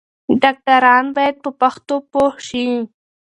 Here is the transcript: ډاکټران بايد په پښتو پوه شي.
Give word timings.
ډاکټران 0.41 1.05
بايد 1.15 1.35
په 1.43 1.49
پښتو 1.61 1.95
پوه 2.11 2.31
شي. 2.47 2.65